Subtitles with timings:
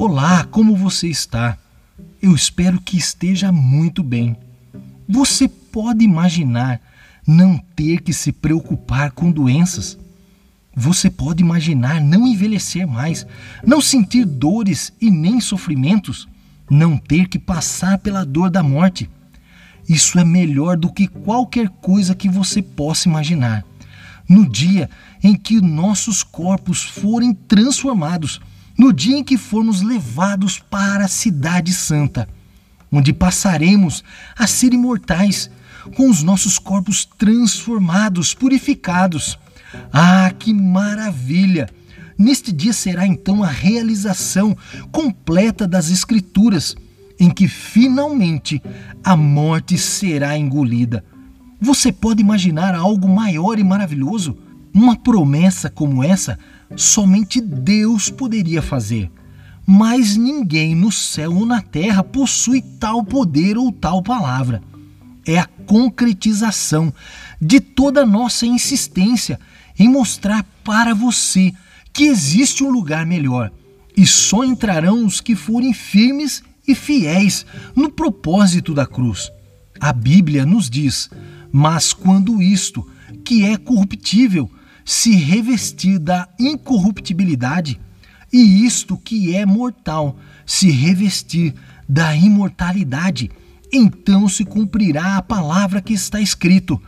[0.00, 1.58] Olá, como você está?
[2.22, 4.36] Eu espero que esteja muito bem.
[5.08, 6.80] Você pode imaginar
[7.26, 9.98] não ter que se preocupar com doenças?
[10.72, 13.26] Você pode imaginar não envelhecer mais,
[13.66, 16.28] não sentir dores e nem sofrimentos,
[16.70, 19.10] não ter que passar pela dor da morte?
[19.88, 23.64] Isso é melhor do que qualquer coisa que você possa imaginar.
[24.28, 24.88] No dia
[25.24, 28.40] em que nossos corpos forem transformados,
[28.78, 32.28] no dia em que formos levados para a Cidade Santa,
[32.92, 34.04] onde passaremos
[34.38, 35.50] a ser imortais,
[35.96, 39.38] com os nossos corpos transformados, purificados.
[39.92, 41.68] Ah, que maravilha!
[42.16, 44.56] Neste dia será então a realização
[44.90, 46.76] completa das Escrituras,
[47.18, 48.62] em que finalmente
[49.02, 51.04] a morte será engolida.
[51.60, 54.36] Você pode imaginar algo maior e maravilhoso?
[54.80, 56.38] Uma promessa como essa
[56.76, 59.10] somente Deus poderia fazer.
[59.66, 64.62] Mas ninguém no céu ou na terra possui tal poder ou tal palavra.
[65.26, 66.94] É a concretização
[67.40, 69.40] de toda a nossa insistência
[69.76, 71.52] em mostrar para você
[71.92, 73.50] que existe um lugar melhor
[73.96, 79.28] e só entrarão os que forem firmes e fiéis no propósito da cruz.
[79.80, 81.10] A Bíblia nos diz:
[81.50, 82.88] Mas quando isto,
[83.24, 84.48] que é corruptível,
[84.88, 87.78] se revestir da incorruptibilidade,
[88.32, 91.54] e isto que é mortal se revestir
[91.86, 93.30] da imortalidade,
[93.70, 96.80] então se cumprirá a palavra que está escrito: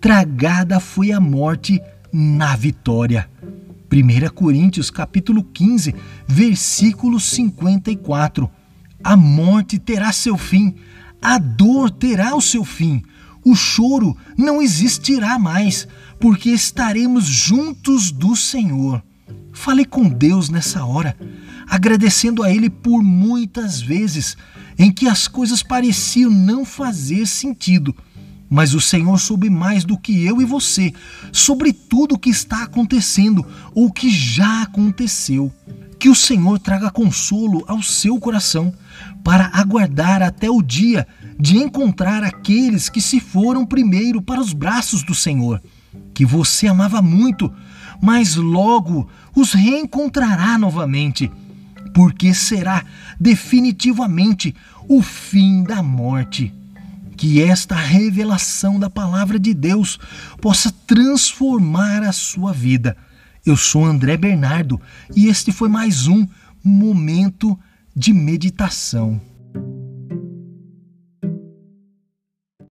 [0.00, 1.80] tragada foi a morte
[2.12, 3.30] na vitória.
[3.92, 5.94] 1 Coríntios capítulo 15,
[6.26, 8.50] versículo 54.
[9.04, 10.74] A morte terá seu fim,
[11.22, 13.04] a dor terá o seu fim,
[13.46, 15.86] o choro não existirá mais,
[16.18, 19.00] porque estaremos juntos do Senhor.
[19.52, 21.16] Fale com Deus nessa hora,
[21.68, 24.36] agradecendo a Ele por muitas vezes
[24.76, 27.94] em que as coisas pareciam não fazer sentido.
[28.50, 30.92] Mas o Senhor soube mais do que eu e você
[31.30, 35.54] sobre tudo o que está acontecendo ou que já aconteceu.
[36.00, 38.74] Que o Senhor traga consolo ao seu coração
[39.22, 41.06] para aguardar até o dia
[41.38, 45.62] de encontrar aqueles que se foram primeiro para os braços do Senhor,
[46.14, 47.52] que você amava muito,
[48.00, 51.30] mas logo os reencontrará novamente,
[51.94, 52.84] porque será
[53.18, 54.54] definitivamente
[54.88, 56.52] o fim da morte.
[57.16, 59.98] Que esta revelação da palavra de Deus
[60.40, 62.94] possa transformar a sua vida.
[63.44, 64.78] Eu sou André Bernardo
[65.14, 66.26] e este foi mais um
[66.62, 67.58] momento
[67.94, 69.18] de meditação.